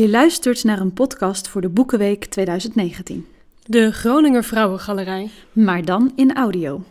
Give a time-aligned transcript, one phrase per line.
[0.00, 3.26] Je luistert naar een podcast voor de Boekenweek 2019.
[3.64, 5.30] De Groninger Vrouwengalerij.
[5.52, 6.82] Maar dan in audio.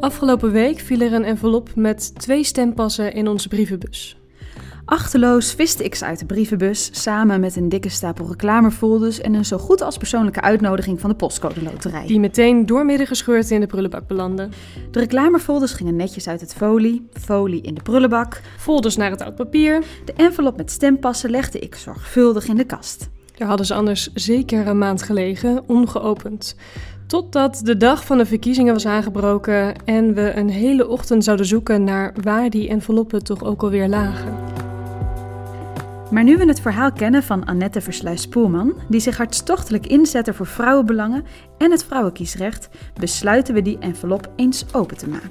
[0.00, 4.19] Afgelopen week viel er een envelop met twee stempassen in onze brievenbus.
[4.90, 9.44] Achterloos viste ik ze uit de brievenbus samen met een dikke stapel reclamefolders en een
[9.44, 12.06] zo goed als persoonlijke uitnodiging van de postcode loterij.
[12.06, 14.52] Die meteen doormidden gescheurd in de prullenbak belanden.
[14.90, 18.40] De reclamefolders gingen netjes uit het folie, folie in de prullenbak.
[18.58, 19.84] Folders naar het oud papier.
[20.04, 23.08] De envelop met stempassen legde ik zorgvuldig in de kast.
[23.36, 26.56] Daar hadden ze anders zeker een maand gelegen, ongeopend.
[27.06, 31.84] Totdat de dag van de verkiezingen was aangebroken en we een hele ochtend zouden zoeken
[31.84, 34.49] naar waar die enveloppen toch ook alweer lagen.
[36.10, 41.24] Maar nu we het verhaal kennen van Annette Versluis-Poelman, die zich hartstochtelijk inzette voor vrouwenbelangen
[41.58, 42.68] en het vrouwenkiesrecht,
[43.00, 45.30] besluiten we die envelop eens open te maken.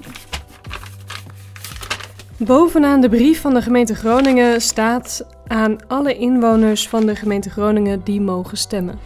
[2.36, 8.04] Bovenaan de brief van de gemeente Groningen staat aan alle inwoners van de gemeente Groningen
[8.04, 8.98] die mogen stemmen.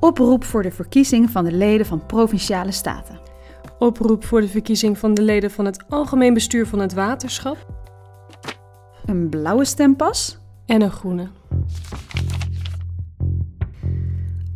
[0.00, 3.20] Oproep voor de verkiezing van de leden van provinciale staten.
[3.78, 7.56] Oproep voor de verkiezing van de leden van het algemeen bestuur van het waterschap
[9.08, 11.28] een blauwe stempas en een groene.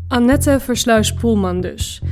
[0.09, 2.03] Annette Versluis-Poelman dus.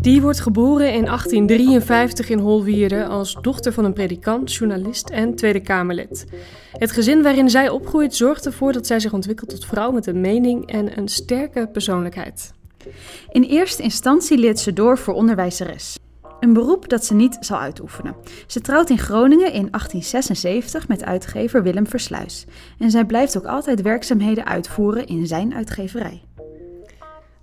[0.00, 5.60] Die wordt geboren in 1853 in Holwierde als dochter van een predikant, journalist en Tweede
[5.60, 6.26] Kamerlid.
[6.72, 10.20] Het gezin waarin zij opgroeit zorgt ervoor dat zij zich ontwikkelt tot vrouw met een
[10.20, 12.52] mening en een sterke persoonlijkheid.
[13.30, 15.98] In eerste instantie leert ze door voor onderwijzeres.
[16.44, 18.14] Een beroep dat ze niet zal uitoefenen.
[18.46, 22.46] Ze trouwt in Groningen in 1876 met uitgever Willem Versluis.
[22.78, 26.22] En zij blijft ook altijd werkzaamheden uitvoeren in zijn uitgeverij.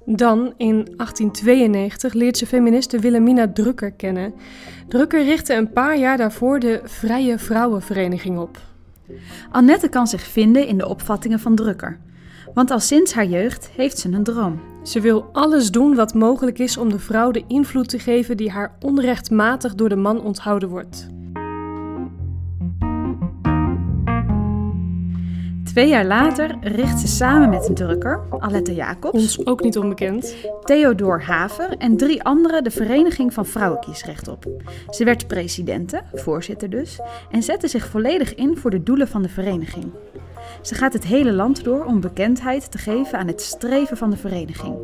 [0.05, 4.33] Dan, in 1892, leert ze feministe Wilhelmina Drucker kennen.
[4.87, 8.57] Drucker richtte een paar jaar daarvoor de Vrije Vrouwenvereniging op.
[9.51, 11.99] Annette kan zich vinden in de opvattingen van Drucker.
[12.53, 14.59] Want al sinds haar jeugd heeft ze een droom.
[14.83, 18.51] Ze wil alles doen wat mogelijk is om de vrouw de invloed te geven die
[18.51, 21.09] haar onrechtmatig door de man onthouden wordt.
[25.63, 30.35] Twee jaar later richt ze samen met een drukker, Alette Jacobs, ons ook niet onbekend,
[30.63, 34.45] Theodor Haver en drie anderen de Vereniging van Vrouwenkiesrecht op.
[34.89, 39.29] Ze werd presidente, voorzitter dus, en zette zich volledig in voor de doelen van de
[39.29, 39.91] vereniging.
[40.61, 44.17] Ze gaat het hele land door om bekendheid te geven aan het streven van de
[44.17, 44.75] vereniging.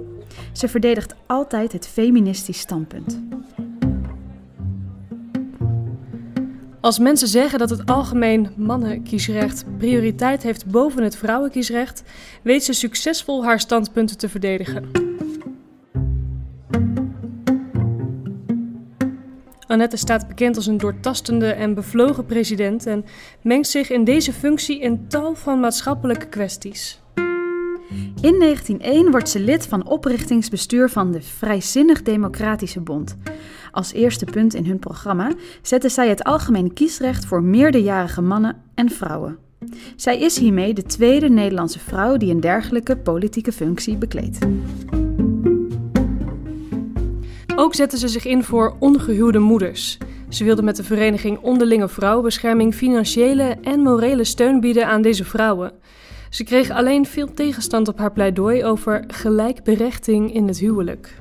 [0.51, 3.21] Ze verdedigt altijd het feministisch standpunt.
[6.81, 12.03] Als mensen zeggen dat het algemeen mannenkiesrecht prioriteit heeft boven het vrouwenkiesrecht,
[12.41, 15.06] weet ze succesvol haar standpunten te verdedigen.
[19.67, 23.05] Annette staat bekend als een doortastende en bevlogen president en
[23.41, 27.01] mengt zich in deze functie in tal van maatschappelijke kwesties.
[28.21, 33.15] In 1901 wordt ze lid van oprichtingsbestuur van de Vrijzinnig Democratische Bond.
[33.71, 38.89] Als eerste punt in hun programma zetten zij het algemeen kiesrecht voor meerderjarige mannen en
[38.89, 39.37] vrouwen.
[39.95, 44.37] Zij is hiermee de tweede Nederlandse vrouw die een dergelijke politieke functie bekleedt.
[47.59, 49.97] Ook zetten ze zich in voor ongehuwde moeders.
[50.29, 55.71] Ze wilden met de vereniging Onderlinge Vrouwenbescherming financiële en morele steun bieden aan deze vrouwen.
[56.29, 61.15] Ze kreeg alleen veel tegenstand op haar pleidooi over gelijkberechting in het huwelijk.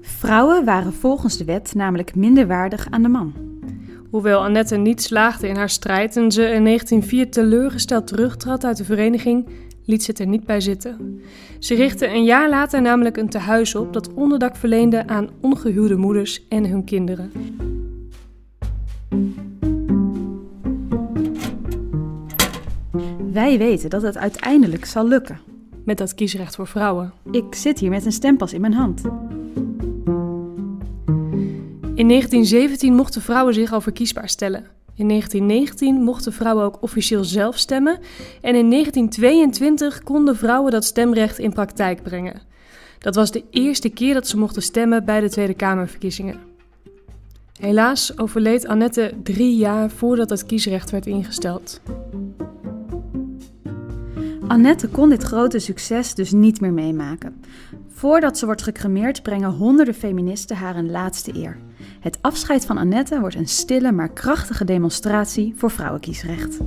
[0.00, 3.32] Vrouwen waren volgens de wet namelijk minder waardig aan de man.
[4.10, 8.84] Hoewel Annette niet slaagde in haar strijd en ze in 1904 teleurgesteld terugtrad uit de
[8.84, 9.48] vereniging,
[9.86, 11.20] liet ze het er niet bij zitten.
[11.58, 16.48] Ze richtte een jaar later namelijk een tehuis op dat onderdak verleende aan ongehuwde moeders
[16.48, 17.30] en hun kinderen.
[23.32, 25.40] Wij weten dat het uiteindelijk zal lukken.
[25.84, 27.12] Met dat kiesrecht voor vrouwen.
[27.30, 29.02] Ik zit hier met een stempas in mijn hand.
[31.94, 34.75] In 1917 mochten vrouwen zich al verkiesbaar stellen.
[34.96, 37.98] In 1919 mochten vrouwen ook officieel zelf stemmen
[38.40, 42.42] en in 1922 konden vrouwen dat stemrecht in praktijk brengen.
[42.98, 46.38] Dat was de eerste keer dat ze mochten stemmen bij de Tweede Kamerverkiezingen.
[47.60, 51.80] Helaas overleed Annette drie jaar voordat het kiesrecht werd ingesteld.
[54.46, 57.40] Annette kon dit grote succes dus niet meer meemaken.
[57.88, 61.58] Voordat ze wordt gecremeerd brengen honderden feministen haar een laatste eer.
[62.06, 66.58] Het afscheid van Annette wordt een stille maar krachtige demonstratie voor vrouwenkiesrecht.